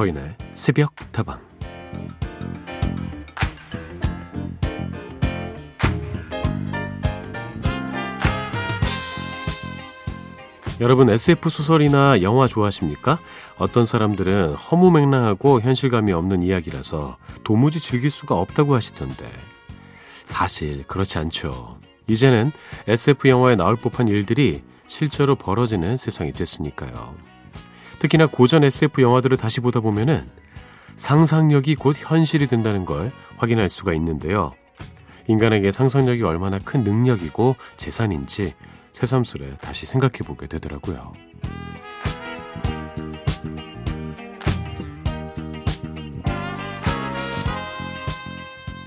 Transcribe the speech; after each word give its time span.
서인의 0.00 0.34
새벽 0.54 0.94
다방 1.12 1.38
여러분 10.80 11.10
SF 11.10 11.50
소설이나 11.50 12.22
영화 12.22 12.46
좋아하십니까? 12.46 13.18
어떤 13.58 13.84
사람들은 13.84 14.54
허무맹랑하고 14.54 15.60
현실감이 15.60 16.12
없는 16.12 16.42
이야기라서 16.42 17.18
도무지 17.44 17.78
즐길 17.78 18.08
수가 18.08 18.36
없다고 18.36 18.74
하시던데 18.74 19.30
사실 20.24 20.82
그렇지 20.84 21.18
않죠. 21.18 21.78
이제는 22.06 22.52
SF 22.86 23.28
영화에 23.28 23.54
나올 23.54 23.76
법한 23.76 24.08
일들이 24.08 24.62
실제로 24.86 25.36
벌어지는 25.36 25.98
세상이 25.98 26.32
됐으니까요. 26.32 27.30
특히나 28.00 28.26
고전 28.26 28.64
SF 28.64 29.02
영화들을 29.02 29.36
다시 29.36 29.60
보다 29.60 29.80
보면은 29.80 30.26
상상력이 30.96 31.76
곧 31.76 31.96
현실이 31.98 32.46
된다는 32.46 32.86
걸 32.86 33.12
확인할 33.36 33.68
수가 33.68 33.92
있는데요. 33.94 34.54
인간에게 35.28 35.70
상상력이 35.70 36.22
얼마나 36.22 36.58
큰 36.58 36.82
능력이고 36.82 37.56
재산인지 37.76 38.54
새삼스레 38.92 39.56
다시 39.60 39.84
생각해 39.86 40.18
보게 40.24 40.46
되더라고요. 40.46 41.12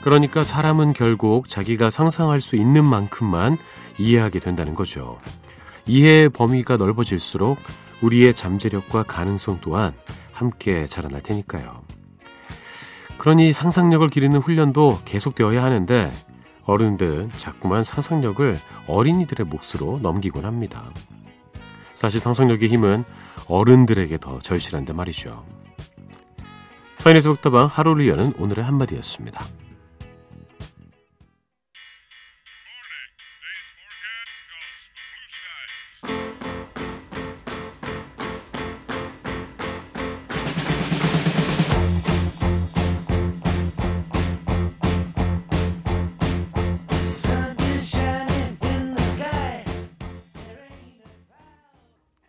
그러니까 0.01 0.43
사람은 0.43 0.93
결국 0.93 1.47
자기가 1.47 1.91
상상할 1.91 2.41
수 2.41 2.55
있는 2.55 2.83
만큼만 2.83 3.57
이해하게 3.99 4.39
된다는 4.39 4.73
거죠. 4.73 5.19
이해의 5.85 6.29
범위가 6.29 6.77
넓어질수록 6.77 7.57
우리의 8.03 8.35
잠재력과 8.35 9.03
가능성 9.03 9.59
또한 9.61 9.93
함께 10.31 10.85
자라날 10.85 11.21
테니까요. 11.21 11.81
그러니 13.17 13.53
상상력을 13.53 14.07
기르는 14.09 14.39
훈련도 14.39 14.99
계속되어야 15.05 15.63
하는데 15.63 16.11
어른들은 16.65 17.31
자꾸만 17.37 17.83
상상력을 17.83 18.59
어린이들의 18.87 19.47
몫으로 19.47 19.99
넘기곤 20.01 20.45
합니다. 20.45 20.91
사실 21.93 22.19
상상력의 22.19 22.69
힘은 22.69 23.05
어른들에게 23.47 24.17
더 24.17 24.39
절실한데 24.39 24.93
말이죠. 24.93 25.45
서인에서 26.99 27.33
북다방 27.33 27.67
하루를 27.67 28.07
여는 28.07 28.33
오늘의 28.37 28.63
한마디였습니다. 28.63 29.45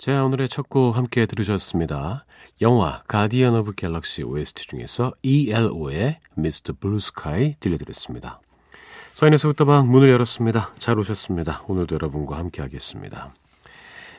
자, 0.05 0.23
오늘의 0.23 0.51
첫 0.51 0.69
곡 0.69 0.99
함께 0.99 1.25
들으셨습니다. 1.25 2.27
영화 2.61 3.03
Guardian 3.09 3.55
of 3.55 3.73
Galaxy 3.73 4.23
OST 4.23 4.67
중에서 4.67 5.15
ELO의 5.23 6.19
Mr. 6.37 6.75
Blue 6.75 6.99
Sky 6.99 7.55
들려드렸습니다. 7.59 8.39
서인의 9.15 9.49
새벽다방 9.49 9.91
문을 9.91 10.11
열었습니다. 10.11 10.75
잘 10.79 10.99
오셨습니다. 10.99 11.63
오늘도 11.69 11.95
여러분과 11.95 12.37
함께 12.37 12.61
하겠습니다. 12.61 13.33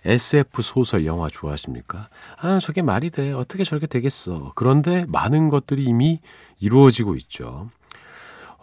SF 0.05 0.63
소설 0.63 1.05
영화 1.05 1.29
좋아하십니까? 1.29 2.09
아, 2.41 2.57
저게 2.59 2.81
말이 2.81 3.11
돼. 3.11 3.31
어떻게 3.31 3.63
저렇게 3.63 3.85
되겠어. 3.85 4.53
그런데 4.55 5.05
많은 5.07 5.49
것들이 5.49 5.83
이미 5.83 6.19
이루어지고 6.59 7.15
있죠. 7.17 7.69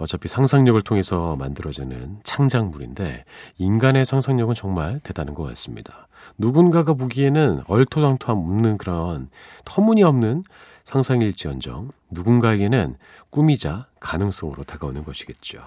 어차피 0.02 0.28
상상력을 0.28 0.80
통해서 0.82 1.36
만들어지는 1.36 2.18
창작물인데 2.24 3.24
인간의 3.58 4.04
상상력은 4.04 4.56
정말 4.56 4.98
대단한 5.04 5.34
것 5.34 5.44
같습니다. 5.44 6.08
누군가가 6.38 6.94
보기에는 6.94 7.62
얼토당토함 7.68 8.36
없는 8.36 8.78
그런 8.78 9.30
터무니없는 9.64 10.42
상상일지언정 10.84 11.92
누군가에게는 12.10 12.96
꿈이자 13.30 13.86
가능성으로 14.00 14.64
다가오는 14.64 15.04
것이겠죠. 15.04 15.62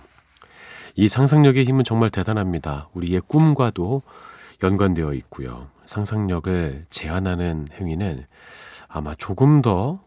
이 0.95 1.07
상상력의 1.07 1.63
힘은 1.63 1.85
정말 1.85 2.09
대단합니다. 2.09 2.90
우리의 2.94 3.22
꿈과도 3.28 4.01
연관되어 4.62 5.13
있고요. 5.13 5.68
상상력을 5.85 6.88
제한하는 6.90 7.68
행위는 7.79 8.25
아마 8.90 9.16
조금 9.16 9.62
더 9.62 10.00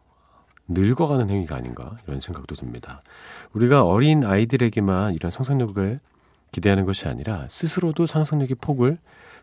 늙어가는 0.68 1.30
행위가 1.30 1.56
아닌가 1.56 1.96
이런 2.06 2.20
생각도 2.20 2.54
듭니다. 2.54 3.02
우리가 3.52 3.84
어린 3.84 4.24
아이들에게만 4.24 5.14
이런 5.14 5.30
상상력을 5.30 6.00
기대하는 6.52 6.84
것이 6.84 7.08
아니라 7.08 7.46
스스로도 7.48 8.06
상상력의 8.06 8.56
폭을 8.60 8.98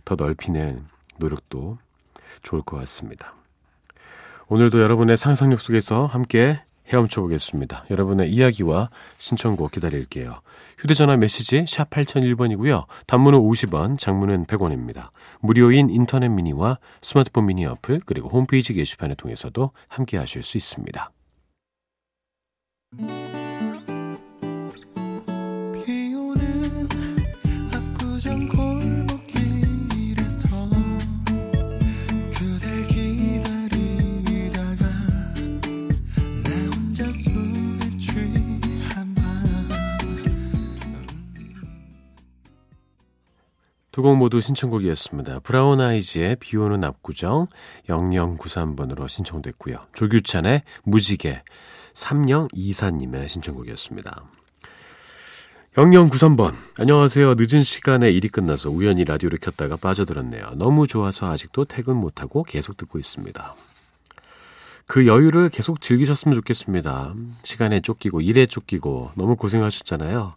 더 0.05 0.15
넓히는 0.15 0.85
노력도 1.17 1.77
좋을 2.43 2.61
것 2.61 2.77
같습니다. 2.77 3.33
오늘도 4.47 4.81
여러분의 4.81 5.17
상상력 5.17 5.59
속에서 5.59 6.05
함께 6.05 6.61
헤엄쳐 6.87 7.21
보겠습니다. 7.21 7.85
여러분의 7.89 8.31
이야기와 8.31 8.89
신청곡 9.17 9.71
기다릴게요. 9.71 10.41
휴대전화 10.77 11.17
메시지 11.17 11.65
샵 11.67 11.89
8001번이고요. 11.89 12.85
단문은 13.07 13.39
50원, 13.39 13.97
장문은 13.97 14.45
100원입니다. 14.45 15.09
무료인 15.39 15.89
인터넷 15.89 16.29
미니와 16.29 16.77
스마트폰 17.01 17.47
미니 17.47 17.65
어플 17.65 18.01
그리고 18.05 18.29
홈페이지 18.29 18.73
게시판을 18.73 19.15
통해서도 19.15 19.71
함께 19.87 20.17
하실 20.17 20.43
수 20.43 20.57
있습니다. 20.57 21.11
두곡 43.95 44.17
모두 44.17 44.41
신청곡이었습니다. 44.41 45.39
브라운 45.39 45.79
아이즈의 45.79 46.35
비 46.35 46.57
오는 46.57 46.83
압구정 46.83 47.47
0093번으로 47.87 49.07
신청됐고요. 49.07 49.87
조규찬의 49.93 50.63
무지개 50.83 51.41
3024님의 51.95 53.27
신청곡이었습니다. 53.27 54.23
0093번. 55.75 56.53
안녕하세요. 56.79 57.35
늦은 57.37 57.63
시간에 57.63 58.09
일이 58.09 58.29
끝나서 58.29 58.69
우연히 58.69 59.03
라디오를 59.03 59.39
켰다가 59.39 59.75
빠져들었네요. 59.75 60.51
너무 60.55 60.87
좋아서 60.87 61.29
아직도 61.31 61.65
퇴근 61.65 61.97
못하고 61.97 62.43
계속 62.43 62.77
듣고 62.77 62.97
있습니다. 62.97 63.55
그 64.87 65.07
여유를 65.07 65.49
계속 65.49 65.81
즐기셨으면 65.81 66.35
좋겠습니다. 66.35 67.13
시간에 67.43 67.81
쫓기고 67.81 68.21
일에 68.21 68.45
쫓기고 68.45 69.11
너무 69.15 69.35
고생하셨잖아요. 69.35 70.35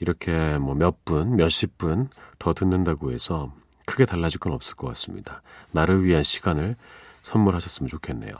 이렇게 0.00 0.58
뭐 0.58 0.74
몇 0.74 1.04
분, 1.04 1.36
몇십 1.36 1.78
분 1.78 2.10
더 2.38 2.52
듣는다고 2.52 3.12
해서 3.12 3.52
크게 3.86 4.04
달라질 4.04 4.40
건 4.40 4.52
없을 4.52 4.76
것 4.76 4.88
같습니다. 4.88 5.40
나를 5.72 6.04
위한 6.04 6.22
시간을 6.22 6.76
선물하셨으면 7.22 7.88
좋겠네요. 7.88 8.34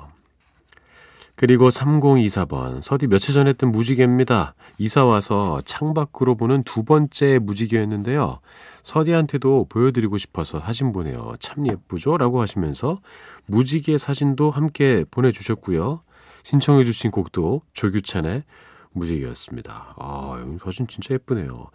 그리고 1.37 1.69
3024번, 1.69 2.81
서디 2.81 3.09
며칠 3.09 3.35
전에 3.35 3.51
했던 3.51 3.71
무지개입니다. 3.71 4.55
이사 4.79 5.05
와서 5.05 5.61
창밖으로 5.67 6.35
보는 6.35 6.63
두 6.63 6.83
번째 6.83 7.39
무지개였는데요. 7.41 8.41
서디한테도 8.83 9.67
보여드리고 9.69 10.17
싶어서 10.17 10.61
사진 10.61 10.93
보내요. 10.93 11.35
참 11.39 11.67
예쁘죠? 11.69 12.17
라고 12.17 12.41
하시면서 12.41 13.01
무지개 13.45 13.99
사진도 13.99 14.51
함께 14.51 15.05
보내주셨고요. 15.11 16.01
신청해주신 16.43 17.11
곡도 17.11 17.61
조규찬의 17.75 18.45
무지개였습니다. 18.93 19.95
아, 19.99 20.39
여기 20.41 20.57
사진 20.59 20.87
진짜 20.87 21.13
예쁘네요. 21.13 21.67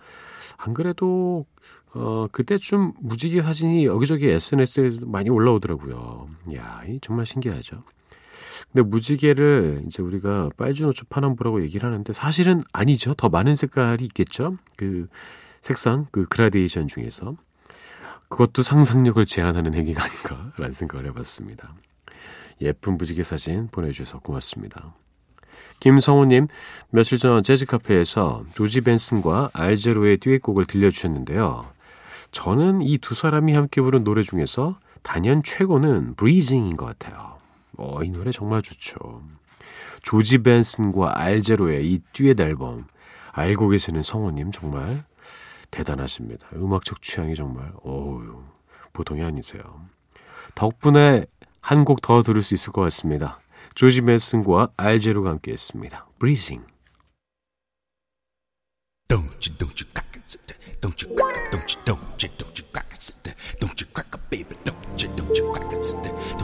안 0.57 0.73
그래도, 0.73 1.45
어, 1.93 2.25
그때쯤 2.31 2.93
무지개 2.99 3.43
사진이 3.43 3.85
여기저기 3.85 4.27
SNS에 4.27 4.91
많이 5.01 5.29
올라오더라고요. 5.29 6.29
이야, 6.51 6.81
정말 7.01 7.27
신기하죠. 7.27 7.83
근데 8.71 8.87
무지개를 8.87 9.83
이제 9.85 10.01
우리가 10.01 10.49
빨주노초 10.57 11.05
파남보라고 11.09 11.61
얘기를 11.63 11.85
하는데 11.85 12.13
사실은 12.13 12.63
아니죠. 12.71 13.13
더 13.13 13.29
많은 13.29 13.55
색깔이 13.55 14.03
있겠죠. 14.05 14.57
그 14.77 15.07
색상, 15.61 16.07
그 16.11 16.25
그라데이션 16.25 16.87
중에서. 16.87 17.35
그것도 18.29 18.63
상상력을 18.63 19.23
제한하는 19.25 19.73
행위가 19.73 20.03
아닌가라는 20.03 20.71
생각을 20.71 21.05
해봤습니다. 21.07 21.75
예쁜 22.61 22.97
무지개 22.97 23.23
사진 23.23 23.67
보내주셔서 23.67 24.19
고맙습니다. 24.19 24.95
김성호님, 25.81 26.47
며칠 26.91 27.17
전 27.17 27.43
재즈카페에서 27.43 28.45
조지 28.53 28.81
벤슨과 28.81 29.49
알제로의 29.51 30.17
듀엣곡을 30.17 30.65
들려주셨는데요. 30.65 31.65
저는 32.31 32.81
이 32.81 32.97
두 32.99 33.15
사람이 33.15 33.53
함께 33.53 33.81
부른 33.81 34.05
노래 34.05 34.23
중에서 34.23 34.79
단연 35.01 35.43
최고는 35.43 36.15
브리징인 36.15 36.77
것 36.77 36.85
같아요. 36.85 37.30
어, 37.81 38.03
이 38.03 38.09
노래 38.11 38.31
정말 38.31 38.61
좋죠. 38.61 39.23
조지 40.03 40.37
벤슨과 40.39 41.19
알제로의 41.19 41.91
이 41.91 41.99
듀엣 42.13 42.39
앨범. 42.39 42.85
알고 43.31 43.69
계시는 43.69 44.03
성우님 44.03 44.51
정말 44.51 45.03
대단하십니다. 45.71 46.47
음악적 46.53 47.01
취향이 47.01 47.33
정말 47.35 47.71
어우 47.83 48.43
보통이 48.93 49.23
아니세요. 49.23 49.63
덕분에 50.53 51.25
한 51.61 51.85
곡 51.85 52.01
더 52.01 52.21
들을 52.23 52.41
수 52.41 52.53
있을 52.53 52.73
것 52.73 52.81
같습니다. 52.81 53.39
조지 53.75 54.01
벤슨과 54.01 54.69
알제로가. 54.77 55.39
Breathing. 56.19 56.65
You, 59.09 59.17
don't 59.57 59.81
you. 65.39 66.40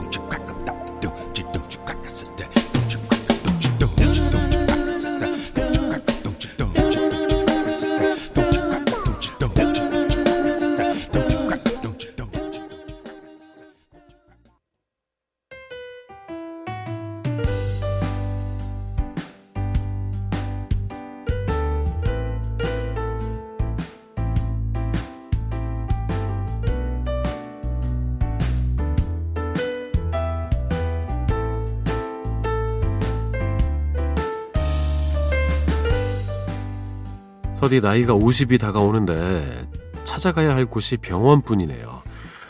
서디 37.67 37.81
나이가 37.81 38.13
50이 38.13 38.61
다가오는데 38.61 39.67
찾아가야 40.05 40.55
할 40.55 40.65
곳이 40.65 40.95
병원뿐이네요. 40.95 42.01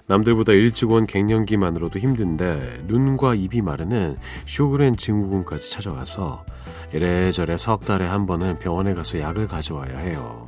남들보다 0.06 0.52
일찍 0.52 0.92
온 0.92 1.08
갱년기만으로도 1.08 1.98
힘든데 1.98 2.84
눈과 2.86 3.34
입이 3.34 3.64
마르는 3.64 4.18
쇼그렌 4.46 4.96
증후군까지 4.96 5.72
찾아와서 5.72 6.46
이래저래 6.94 7.58
석 7.58 7.84
달에 7.84 8.06
한 8.06 8.28
번은 8.28 8.60
병원에 8.60 8.94
가서 8.94 9.20
약을 9.20 9.48
가져와야 9.48 9.98
해요. 9.98 10.48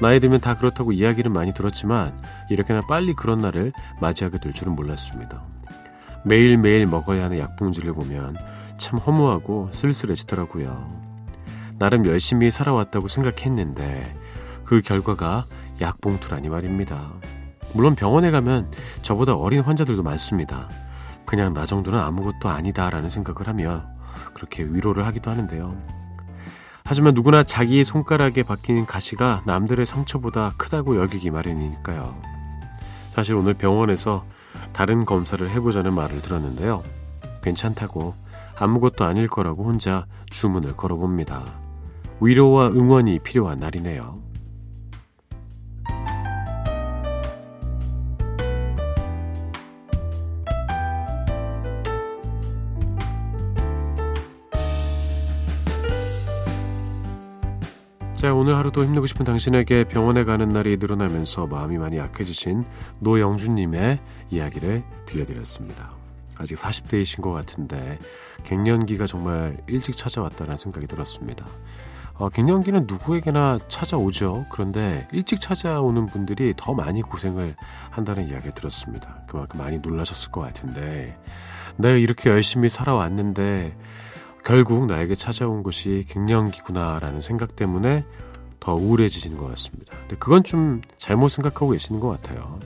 나이 0.00 0.20
들면 0.20 0.40
다 0.40 0.54
그렇다고 0.54 0.92
이야기는 0.92 1.32
많이 1.32 1.52
들었지만 1.52 2.16
이렇게나 2.50 2.82
빨리 2.82 3.14
그런 3.14 3.40
날을 3.40 3.72
맞이하게 4.00 4.38
될 4.38 4.52
줄은 4.52 4.76
몰랐습니다. 4.76 5.42
매일매일 6.24 6.86
먹어야 6.86 7.24
하는 7.24 7.40
약봉지를 7.40 7.94
보면 7.94 8.36
참 8.76 9.00
허무하고 9.00 9.70
쓸쓸해지더라고요. 9.72 11.11
나름 11.78 12.06
열심히 12.06 12.50
살아왔다고 12.50 13.08
생각했는데 13.08 14.14
그 14.64 14.80
결과가 14.82 15.46
약봉투라니 15.80 16.48
말입니다. 16.48 17.12
물론 17.74 17.94
병원에 17.94 18.30
가면 18.30 18.70
저보다 19.02 19.34
어린 19.34 19.60
환자들도 19.60 20.02
많습니다. 20.02 20.68
그냥 21.24 21.54
나 21.54 21.66
정도는 21.66 21.98
아무것도 21.98 22.48
아니다라는 22.48 23.08
생각을 23.08 23.48
하며 23.48 23.84
그렇게 24.34 24.62
위로를 24.62 25.06
하기도 25.06 25.30
하는데요. 25.30 25.76
하지만 26.84 27.14
누구나 27.14 27.42
자기 27.42 27.84
손가락에 27.84 28.42
박히는 28.42 28.86
가시가 28.86 29.42
남들의 29.46 29.86
상처보다 29.86 30.52
크다고 30.56 31.00
여기기 31.00 31.30
마련이니까요. 31.30 32.14
사실 33.12 33.34
오늘 33.34 33.54
병원에서 33.54 34.24
다른 34.72 35.04
검사를 35.04 35.48
해보자는 35.48 35.94
말을 35.94 36.22
들었는데요. 36.22 36.82
괜찮다고 37.42 38.14
아무것도 38.58 39.04
아닐 39.04 39.26
거라고 39.26 39.64
혼자 39.64 40.06
주문을 40.30 40.74
걸어봅니다. 40.74 41.61
위로와 42.24 42.68
응원이 42.68 43.18
필요한 43.18 43.58
날이네요. 43.58 44.22
자, 58.14 58.32
오늘 58.32 58.56
하루도 58.56 58.84
힘내고 58.84 59.06
싶은 59.06 59.24
당신에게 59.24 59.82
병원에 59.82 60.22
가는 60.22 60.48
날이 60.48 60.76
늘어나면서 60.76 61.48
마음이 61.48 61.76
많이 61.78 61.96
약해지신 61.96 62.64
노영준님의 63.00 63.98
이야기를 64.30 64.84
들려드렸습니다. 65.06 65.90
아직 66.38 66.54
40대이신 66.54 67.20
것 67.20 67.32
같은데 67.32 67.98
갱년기가 68.44 69.08
정말 69.08 69.56
일찍 69.66 69.96
찾아왔다는 69.96 70.56
생각이 70.56 70.86
들었습니다. 70.86 71.46
어, 72.14 72.28
갱년기는 72.28 72.86
누구에게나 72.86 73.58
찾아오죠. 73.68 74.46
그런데 74.50 75.08
일찍 75.12 75.40
찾아오는 75.40 76.06
분들이 76.06 76.54
더 76.56 76.74
많이 76.74 77.02
고생을 77.02 77.56
한다는 77.90 78.28
이야기를 78.28 78.52
들었습니다. 78.52 79.22
그만큼 79.26 79.58
많이 79.58 79.78
놀라셨을 79.78 80.30
것 80.30 80.42
같은데 80.42 81.18
내가 81.76 81.96
이렇게 81.96 82.30
열심히 82.30 82.68
살아왔는데 82.68 83.76
결국 84.44 84.86
나에게 84.86 85.14
찾아온 85.14 85.62
것이 85.62 86.04
갱년기구나라는 86.08 87.20
생각 87.20 87.56
때문에 87.56 88.04
더 88.60 88.74
우울해지시는 88.74 89.38
것 89.38 89.48
같습니다. 89.48 89.96
근데 90.00 90.16
그건 90.16 90.44
좀 90.44 90.80
잘못 90.98 91.28
생각하고 91.28 91.70
계시는 91.70 92.00
것 92.00 92.08
같아요. 92.08 92.60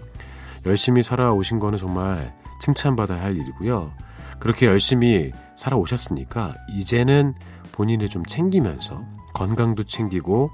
열심히 0.67 1.03
살아오신 1.03 1.59
거는 1.59 1.79
정말 1.79 2.35
칭찬받아야 2.61 3.23
할 3.23 3.37
일이고요. 3.37 3.93
그렇게 4.39 4.67
열심히 4.67 5.33
살아오셨으니까 5.57 6.55
이제는 6.71 7.35
본인을 7.77 8.09
좀 8.09 8.25
챙기면서 8.25 9.05
건강도 9.35 9.85
챙기고 9.85 10.51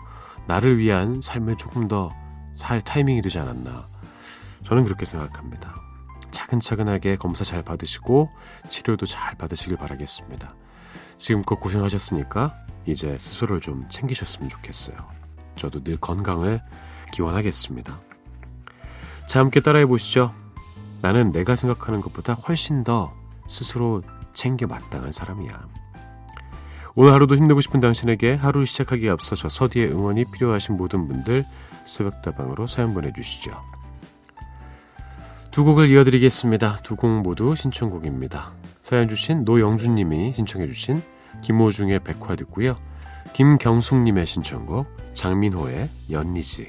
나를 0.46 0.78
위한 0.78 1.20
삶을 1.20 1.56
조금 1.56 1.88
더 1.88 2.12
살 2.54 2.82
타이밍이 2.82 3.22
되지 3.22 3.38
않았나. 3.38 3.88
저는 4.64 4.84
그렇게 4.84 5.04
생각합니다. 5.04 5.74
차근차근하게 6.30 7.16
검사 7.16 7.44
잘 7.44 7.62
받으시고 7.62 8.30
치료도 8.68 9.06
잘 9.06 9.34
받으시길 9.36 9.76
바라겠습니다. 9.76 10.54
지금껏 11.18 11.56
고생하셨으니까 11.56 12.54
이제 12.86 13.16
스스로를 13.18 13.60
좀 13.60 13.86
챙기셨으면 13.88 14.48
좋겠어요. 14.48 14.96
저도 15.56 15.82
늘 15.84 15.96
건강을 15.96 16.62
기원하겠습니다. 17.12 18.00
자, 19.28 19.40
함께 19.40 19.60
따라해 19.60 19.86
보시죠. 19.86 20.34
나는 21.00 21.32
내가 21.32 21.56
생각하는 21.56 22.00
것보다 22.00 22.34
훨씬 22.34 22.84
더 22.84 23.12
스스로 23.48 24.02
챙겨 24.32 24.66
마땅한 24.66 25.12
사람이야. 25.12 25.68
오늘 26.94 27.12
하루도 27.12 27.36
힘내고 27.36 27.60
싶은 27.60 27.80
당신에게 27.80 28.34
하루 28.34 28.64
시작하기에 28.64 29.10
앞서 29.10 29.34
저 29.34 29.48
서디의 29.48 29.90
응원이 29.92 30.26
필요하신 30.32 30.76
모든 30.76 31.08
분들 31.08 31.44
새벽다방으로 31.86 32.66
사연 32.66 32.92
보내주시죠. 32.92 33.52
두 35.50 35.64
곡을 35.64 35.88
이어드리겠습니다. 35.88 36.78
두 36.82 36.96
곡 36.96 37.22
모두 37.22 37.54
신청곡입니다. 37.54 38.52
사연 38.82 39.08
주신 39.08 39.44
노영준님이 39.44 40.32
신청해주신 40.34 41.02
김호중의 41.42 42.00
백화 42.00 42.36
듣고요. 42.36 42.76
김경숙님의 43.32 44.26
신청곡 44.26 44.86
장민호의 45.14 45.88
연리지 46.10 46.68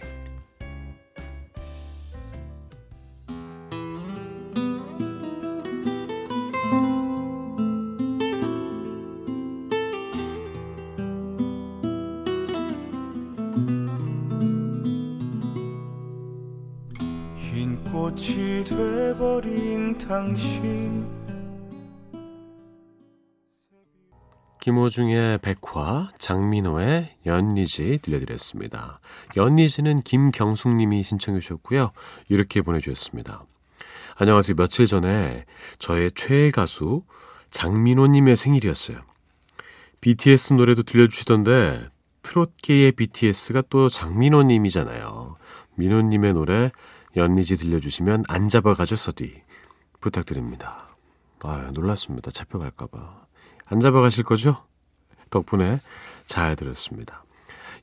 중의 24.94 25.40
백화, 25.40 26.12
장민호의 26.20 27.16
연리지 27.26 27.98
들려드렸습니다. 28.04 29.00
연리지는 29.36 30.00
김경숙님이 30.02 31.02
신청해 31.02 31.40
주셨고요. 31.40 31.92
이렇게 32.30 32.62
보내주셨습니다. 32.62 33.44
안녕하세요. 34.18 34.56
며칠 34.56 34.86
전에 34.86 35.46
저의 35.80 36.12
최애 36.12 36.52
가수 36.52 37.02
장민호님의 37.50 38.38
생일이었어요. 38.38 39.00
BTS 40.00 40.54
노래도 40.54 40.84
들려주시던데 40.84 41.90
트롯계의 42.22 42.92
BTS가 42.92 43.64
또 43.72 43.90
장민호님이잖아요. 43.90 45.36
민호님의 45.74 46.34
노래 46.34 46.72
연리지 47.16 47.58
들려주시면 47.58 48.26
안 48.28 48.48
잡아가죠, 48.48 48.96
서디. 48.96 49.42
부탁드립니다. 50.00 50.96
아, 51.42 51.72
놀랐습니다. 51.74 52.30
잡혀갈까봐. 52.30 53.26
안 53.66 53.80
잡아가실 53.80 54.24
거죠? 54.24 54.64
덕분에 55.34 55.80
잘 56.26 56.56
들었습니다. 56.56 57.24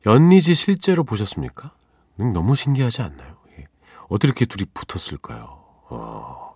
연리지 0.06 0.54
실제로 0.54 1.04
보셨습니까? 1.04 1.72
너무 2.16 2.54
신기하지 2.54 3.02
않나요? 3.02 3.36
예. 3.58 3.66
어떻게 4.08 4.28
이렇게 4.28 4.44
둘이 4.46 4.66
붙었을까요? 4.72 5.58
어, 5.90 6.54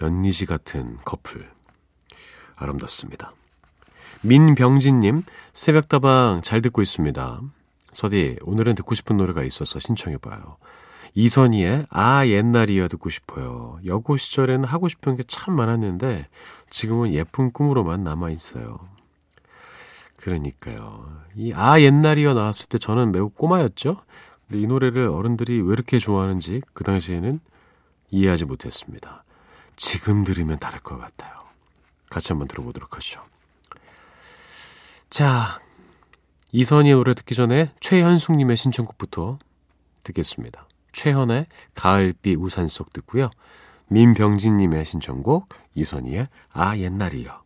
연리지 0.00 0.46
같은 0.46 0.96
커플. 1.04 1.48
아름답습니다. 2.56 3.32
민병진님, 4.22 5.22
새벽다방 5.52 6.40
잘 6.42 6.62
듣고 6.62 6.82
있습니다. 6.82 7.40
서디, 7.92 8.38
오늘은 8.42 8.74
듣고 8.76 8.94
싶은 8.94 9.16
노래가 9.16 9.44
있어서 9.44 9.78
신청해봐요. 9.78 10.56
이선희의 11.14 11.86
아 11.90 12.26
옛날이여 12.26 12.88
듣고 12.88 13.08
싶어요. 13.10 13.78
여고 13.86 14.16
시절에는 14.16 14.64
하고 14.64 14.88
싶은 14.88 15.16
게 15.16 15.22
참 15.28 15.54
많았는데 15.54 16.26
지금은 16.70 17.12
예쁜 17.14 17.52
꿈으로만 17.52 18.02
남아있어요. 18.02 18.80
그러니까요. 20.24 21.22
이 21.36 21.52
아 21.54 21.78
옛날이여 21.80 22.32
나왔을 22.32 22.66
때 22.68 22.78
저는 22.78 23.12
매우 23.12 23.28
꼬마였죠. 23.28 24.00
근데 24.48 24.62
이 24.62 24.66
노래를 24.66 25.08
어른들이 25.08 25.60
왜 25.60 25.72
이렇게 25.72 25.98
좋아하는지 25.98 26.62
그 26.72 26.82
당시에는 26.82 27.40
이해하지 28.10 28.46
못했습니다. 28.46 29.22
지금 29.76 30.24
들으면 30.24 30.58
다를 30.58 30.80
것 30.80 30.96
같아요. 30.98 31.32
같이 32.08 32.32
한번 32.32 32.48
들어보도록 32.48 32.96
하죠. 32.96 33.20
자, 35.10 35.60
이선희의 36.52 36.94
노래 36.94 37.12
듣기 37.14 37.34
전에 37.34 37.70
최현숙님의 37.80 38.56
신청곡부터 38.56 39.38
듣겠습니다. 40.04 40.66
최현의 40.92 41.46
가을비 41.74 42.36
우산 42.36 42.68
속 42.68 42.92
듣고요. 42.92 43.30
민병진님의 43.88 44.84
신청곡 44.86 45.48
이선희의 45.74 46.28
아 46.52 46.76
옛날이요. 46.78 47.43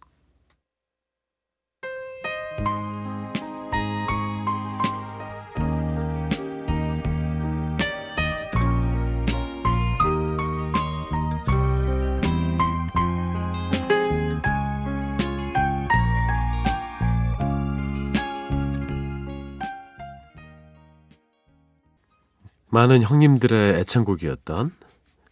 많은 22.78 23.02
형님들의 23.02 23.80
애창곡이었던 23.80 24.70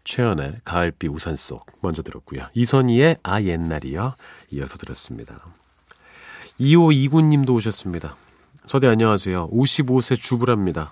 최연의 0.02 0.62
가을비 0.64 1.06
우산 1.06 1.36
속 1.36 1.64
먼저 1.80 2.02
들었고요. 2.02 2.40
이선희의 2.54 3.18
아 3.22 3.40
옛날이요 3.40 4.16
이어서 4.50 4.76
들었습니다. 4.78 5.38
2529님도 6.58 7.50
오셨습니다. 7.54 8.16
서대 8.64 8.88
안녕하세요. 8.88 9.50
55세 9.50 10.16
주부랍니다. 10.16 10.90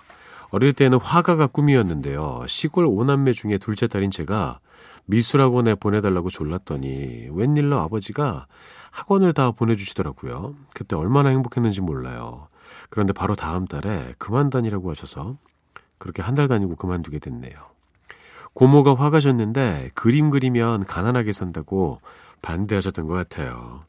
어릴 0.49 0.71
때는 0.71 0.97
화가가 0.97 1.47
꿈이었는데요. 1.47 2.45
시골 2.47 2.85
오남매 2.85 3.33
중에 3.33 3.57
둘째 3.57 3.87
딸인 3.87 4.09
제가 4.09 4.61
미술학원에 5.07 5.75
보내달라고 5.75 6.29
졸랐더니 6.29 7.31
웬일로 7.31 7.77
아버지가 7.79 8.47
학원을 8.91 9.33
다 9.33 9.51
보내주시더라고요. 9.51 10.55
그때 10.73 10.95
얼마나 10.95 11.31
행복했는지 11.31 11.81
몰라요. 11.81 12.47
그런데 12.89 13.11
바로 13.11 13.35
다음 13.35 13.67
달에 13.67 14.13
그만 14.17 14.49
다니라고 14.49 14.89
하셔서 14.89 15.35
그렇게 15.97 16.21
한 16.21 16.35
달 16.35 16.47
다니고 16.47 16.75
그만두게 16.75 17.19
됐네요. 17.19 17.53
고모가 18.53 18.95
화가 18.95 19.19
셨는데 19.19 19.91
그림 19.95 20.29
그리면 20.29 20.85
가난하게 20.85 21.31
산다고 21.33 21.99
반대하셨던 22.41 23.07
것 23.07 23.13
같아요. 23.13 23.83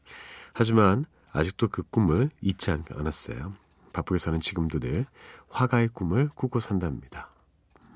하지만 0.53 1.05
아직도 1.31 1.67
그 1.69 1.83
꿈을 1.89 2.29
잊지 2.41 2.71
않았어요. 2.71 3.53
바쁘게 3.93 4.17
사는 4.19 4.39
지금도 4.41 4.79
늘 4.79 5.05
화가의 5.49 5.89
꿈을 5.89 6.29
꾸고 6.35 6.59
산답니다. 6.59 7.29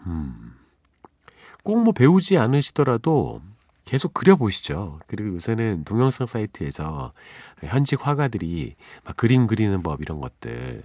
음. 0.06 0.56
꼭 1.64 1.78
뭐 1.84 1.94
배우지 1.94 2.38
않으시더라도 2.38 3.42
계속 3.86 4.14
그려보시죠. 4.14 5.00
그리고 5.08 5.34
요새는 5.36 5.84
동영상 5.84 6.26
사이트에서 6.26 7.14
현직 7.64 8.06
화가들이 8.08 8.76
막 9.04 9.18
그림 9.18 9.48
그리는 9.48 9.82
법 9.84 10.02
이런 10.02 10.20
것들 10.22 10.84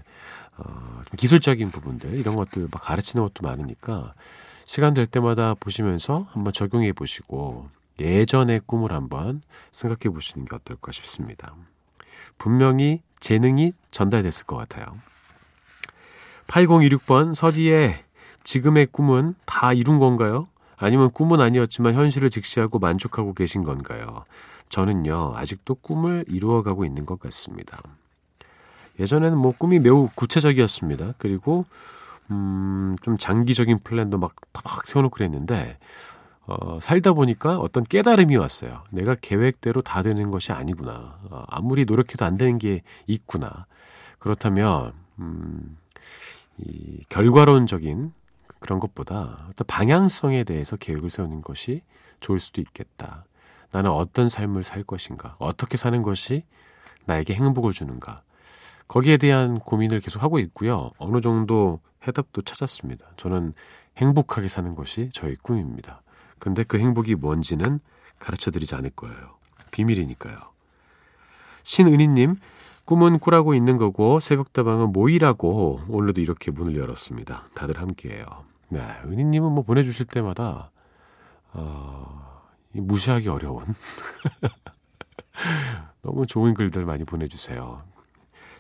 어, 0.58 1.02
좀 1.06 1.16
기술적인 1.16 1.70
부분들 1.70 2.14
이런 2.14 2.36
것들 2.36 2.68
막 2.70 2.82
가르치는 2.82 3.25
것도 3.25 3.46
많으니까 3.46 4.14
시간 4.64 4.94
될 4.94 5.06
때마다 5.06 5.54
보시면서 5.54 6.26
한번 6.30 6.52
적용해 6.52 6.92
보시고 6.92 7.68
예전의 8.00 8.62
꿈을 8.66 8.92
한번 8.92 9.42
생각해 9.72 10.12
보시는 10.12 10.44
게 10.44 10.54
어떨까 10.54 10.92
싶습니다. 10.92 11.54
분명히 12.38 13.00
재능이 13.20 13.72
전달됐을 13.90 14.44
것 14.46 14.56
같아요. 14.56 14.86
8026번 16.48 17.34
서디의 17.34 18.04
지금의 18.44 18.86
꿈은 18.86 19.34
다 19.44 19.72
이룬 19.72 19.98
건가요? 19.98 20.48
아니면 20.76 21.10
꿈은 21.10 21.40
아니었지만 21.40 21.94
현실을 21.94 22.30
직시하고 22.30 22.78
만족하고 22.78 23.32
계신 23.32 23.64
건가요? 23.64 24.25
저는요, 24.68 25.32
아직도 25.36 25.76
꿈을 25.76 26.25
이루어가고 26.28 26.84
있는 26.84 27.06
것 27.06 27.18
같습니다. 27.18 27.80
예전에는 28.99 29.37
뭐 29.37 29.53
꿈이 29.57 29.79
매우 29.79 30.09
구체적이었습니다. 30.15 31.15
그리고 31.19 31.65
음, 32.31 32.97
좀 33.03 33.17
장기적인 33.17 33.81
플랜도 33.85 34.19
막, 34.19 34.35
막 34.53 34.87
세워놓고 34.87 35.15
그랬는데, 35.15 35.79
어, 36.47 36.79
살다 36.81 37.12
보니까 37.12 37.59
어떤 37.59 37.85
깨달음이 37.85 38.37
왔어요. 38.37 38.85
내가 38.91 39.15
계획대로 39.15 39.83
다 39.83 40.03
되는 40.03 40.31
것이 40.31 40.53
아니구나. 40.53 41.19
어, 41.31 41.45
아무리 41.49 41.85
노력해도 41.85 42.25
안 42.25 42.37
되는 42.37 42.59
게 42.59 42.83
있구나. 43.07 43.67
그렇다면, 44.19 44.93
음, 45.19 45.76
이 46.59 47.03
결과론적인 47.09 48.12
그런 48.59 48.81
것보다 48.81 49.47
어떤 49.50 49.67
방향성에 49.67 50.45
대해서 50.45 50.76
계획을 50.76 51.11
세우는 51.11 51.43
것이 51.43 51.83
좋을 52.21 52.41
수도 52.41 52.61
있겠다. 52.61 53.25
나는 53.71 53.91
어떤 53.91 54.29
삶을 54.29 54.62
살 54.62 54.83
것인가? 54.83 55.37
어떻게 55.38 55.76
사는 55.76 56.00
것이 56.03 56.45
나에게 57.05 57.35
행복을 57.35 57.73
주는가? 57.73 58.23
거기에 58.88 59.16
대한 59.16 59.59
고민을 59.59 60.00
계속 60.00 60.23
하고 60.23 60.38
있고요. 60.38 60.90
어느 60.99 61.21
정도 61.21 61.81
해답도 62.07 62.43
찾았습니다. 62.43 63.07
저는 63.16 63.52
행복하게 63.97 64.49
사는 64.49 64.75
것이 64.75 65.11
저의 65.12 65.37
꿈입니다. 65.43 66.02
근데 66.38 66.64
그 66.64 66.78
행복이 66.78 67.14
뭔지는 67.14 67.81
가르쳐 68.19 68.50
드리지 68.50 68.75
않을 68.75 68.90
거예요. 68.90 69.37
비밀이니까요. 69.71 70.37
신은희님, 71.62 72.37
꿈은 72.85 73.19
꾸라고 73.19 73.55
있는 73.55 73.78
거고 73.78 74.21
새벽다방은 74.21 74.93
모이라고 74.93 75.81
오늘도 75.88 76.21
이렇게 76.21 76.52
문을 76.52 76.76
열었습니다. 76.76 77.49
다들 77.55 77.81
함께해요. 77.81 78.25
네, 78.69 78.81
은희님은 79.05 79.52
뭐 79.52 79.64
보내주실 79.64 80.07
때마다 80.07 80.71
어, 81.52 82.45
무시하기 82.73 83.28
어려운 83.28 83.62
너무 86.02 86.26
좋은 86.26 86.55
글들 86.55 86.85
많이 86.85 87.05
보내주세요. 87.05 87.83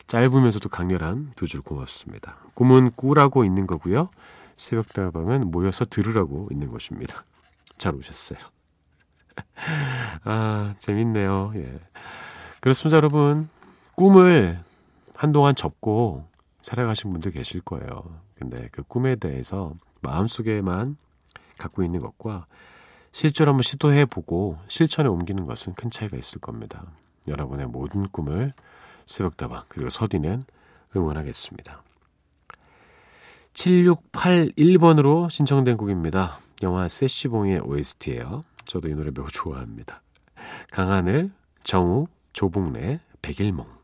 짧으면서도 0.06 0.68
강렬한 0.68 1.32
두 1.34 1.46
줄 1.46 1.62
고맙습니다. 1.62 2.36
꿈은 2.54 2.92
꾸라고 2.94 3.44
있는 3.44 3.66
거고요. 3.66 4.08
새벽다방은 4.56 5.50
모여서 5.50 5.84
들으라고 5.84 6.48
있는 6.50 6.70
것입니다. 6.70 7.24
잘 7.78 7.94
오셨어요. 7.94 8.38
아, 10.24 10.74
재밌네요. 10.78 11.52
예. 11.56 11.80
그렇습니다, 12.60 12.96
여러분. 12.96 13.48
꿈을 13.96 14.58
한동안 15.14 15.54
접고 15.54 16.26
살아가신 16.62 17.12
분도 17.12 17.30
계실 17.30 17.60
거예요. 17.60 18.20
근데 18.38 18.68
그 18.72 18.82
꿈에 18.82 19.16
대해서 19.16 19.72
마음속에만 20.02 20.96
갖고 21.58 21.82
있는 21.82 22.00
것과 22.00 22.46
실제로 23.12 23.50
한번 23.50 23.62
시도해 23.62 24.04
보고 24.06 24.58
실천에 24.68 25.08
옮기는 25.08 25.46
것은 25.46 25.74
큰 25.74 25.90
차이가 25.90 26.16
있을 26.16 26.40
겁니다. 26.40 26.84
여러분의 27.28 27.66
모든 27.66 28.06
꿈을 28.08 28.52
새벽다방 29.06 29.64
그리고 29.68 29.88
서디는 29.88 30.44
응원하겠습니다. 30.94 31.82
7681번으로 33.54 35.30
신청된 35.30 35.76
곡입니다. 35.76 36.38
영화 36.62 36.88
세시봉의 36.88 37.60
OST예요. 37.60 38.44
저도 38.66 38.88
이 38.88 38.94
노래 38.94 39.10
매우 39.14 39.26
좋아합니다. 39.28 40.02
강하늘, 40.70 41.30
정우, 41.62 42.06
조봉래, 42.32 43.00
백일몽 43.22 43.75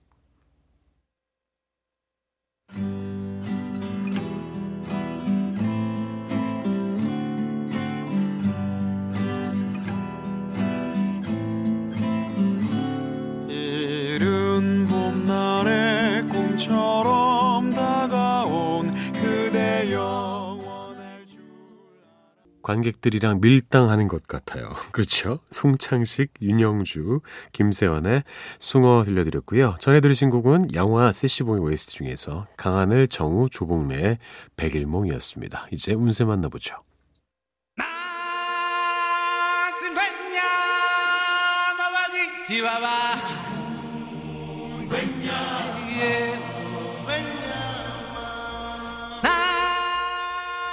관객들이랑 22.62 23.40
밀당하는 23.40 24.08
것 24.08 24.26
같아요. 24.26 24.70
그렇죠? 24.92 25.40
송창식, 25.50 26.32
윤영주, 26.40 27.20
김세원의 27.52 28.22
숭어 28.58 29.02
들려드렸고요. 29.04 29.76
전해 29.80 30.00
들으신 30.00 30.30
곡은 30.30 30.74
영화 30.74 31.12
세시봉의 31.12 31.62
OST 31.62 31.96
중에서 31.96 32.46
강하늘, 32.56 33.08
정우, 33.08 33.50
조봉래의 33.50 34.18
백일몽이었습니다. 34.56 35.66
이제 35.72 35.92
운세 35.92 36.24
만나보죠. 36.24 36.76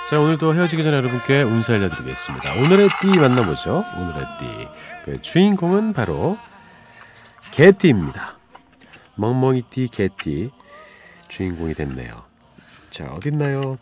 자, 0.10 0.20
오늘도 0.20 0.56
헤어지기 0.56 0.82
전에 0.82 0.98
여러분께 0.98 1.44
운세 1.44 1.74
알려드리겠습니다. 1.76 2.54
오늘의 2.56 2.90
띠 3.00 3.20
만나보죠. 3.20 3.84
오늘의 3.96 4.26
띠. 4.40 4.68
그 5.06 5.22
주인공은 5.22 5.94
바로 5.94 6.40
개띠입니다. 7.52 8.40
멍멍이 9.14 9.62
띠, 9.70 9.88
개띠. 9.88 10.50
주인공이 11.28 11.76
됐네요. 11.76 12.24
자, 12.90 13.06
어딨나요? 13.06 13.78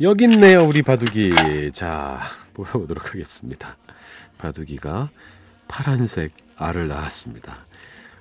여기 0.00 0.24
있네요, 0.24 0.66
우리 0.66 0.82
바둑이. 0.82 1.70
자, 1.70 2.20
보여보도록 2.52 3.10
하겠습니다. 3.10 3.76
바둑이가 4.38 5.10
파란색 5.68 6.32
알을 6.56 6.88
낳았습니다. 6.88 7.64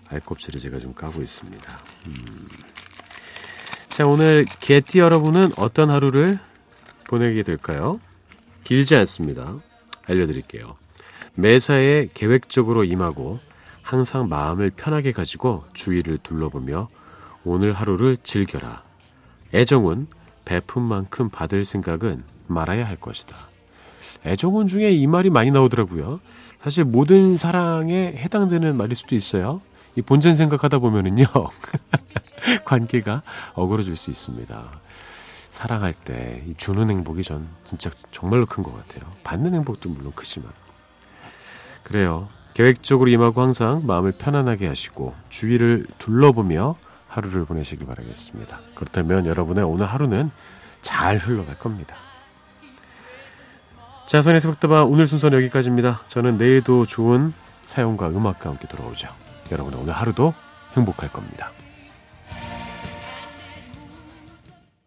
알껍질을 0.07 0.59
제가 0.59 0.77
좀 0.77 0.93
까고 0.93 1.23
있습니다. 1.23 1.73
음. 2.05 2.74
자, 3.95 4.05
오늘 4.05 4.43
개띠 4.43 4.99
여러분은 4.99 5.51
어떤 5.57 5.89
하루를 5.89 6.33
보내게 7.07 7.43
될까요? 7.43 7.97
길지 8.65 8.93
않습니다. 8.97 9.55
알려드릴게요. 10.05 10.75
매사에 11.35 12.09
계획적으로 12.13 12.83
임하고 12.83 13.39
항상 13.81 14.27
마음을 14.27 14.69
편하게 14.69 15.13
가지고 15.13 15.63
주위를 15.71 16.17
둘러보며 16.17 16.89
오늘 17.45 17.71
하루를 17.71 18.17
즐겨라. 18.21 18.83
애정은 19.53 20.07
베푼 20.43 20.83
만큼 20.83 21.29
받을 21.29 21.63
생각은 21.63 22.21
말아야 22.47 22.85
할 22.85 22.97
것이다. 22.97 23.33
애정은 24.25 24.67
중에 24.67 24.91
이 24.91 25.07
말이 25.07 25.29
많이 25.29 25.51
나오더라고요. 25.51 26.19
사실 26.61 26.83
모든 26.83 27.37
사랑에 27.37 28.07
해당되는 28.17 28.75
말일 28.75 28.93
수도 28.93 29.15
있어요. 29.15 29.61
이 29.95 30.01
본전 30.01 30.35
생각하다 30.35 30.79
보면은요. 30.79 31.23
관계가 32.65 33.21
어그러질 33.53 33.95
수 33.95 34.09
있습니다. 34.09 34.71
사랑할 35.49 35.93
때 35.93 36.43
주는 36.57 36.89
행복이 36.89 37.23
전 37.23 37.47
진짜 37.63 37.89
정말로 38.11 38.45
큰 38.45 38.63
것 38.63 38.75
같아요. 38.75 39.09
받는 39.23 39.53
행복도 39.53 39.89
물론 39.89 40.11
크지만. 40.13 40.51
그래요. 41.83 42.27
계획적으로 42.53 43.09
임하고 43.09 43.41
항상 43.41 43.85
마음을 43.85 44.11
편안하게 44.13 44.67
하시고 44.67 45.13
주위를 45.29 45.87
둘러보며 45.97 46.75
하루를 47.07 47.45
보내시기 47.45 47.85
바라겠습니다. 47.85 48.59
그렇다면 48.75 49.25
여러분의 49.25 49.63
오늘 49.63 49.85
하루는 49.85 50.31
잘 50.81 51.17
흘러갈 51.17 51.57
겁니다. 51.57 51.95
자, 54.07 54.21
선의 54.21 54.39
새벽다방 54.41 54.89
오늘 54.91 55.07
순서는 55.07 55.37
여기까지입니다. 55.39 56.01
저는 56.07 56.37
내일도 56.37 56.85
좋은 56.85 57.33
사연과 57.65 58.09
음악과 58.09 58.49
함께 58.51 58.67
돌아오죠. 58.67 59.07
여러분의 59.51 59.79
오늘 59.81 59.93
하루도 59.93 60.33
행복할 60.75 61.11
겁니다. 61.11 61.51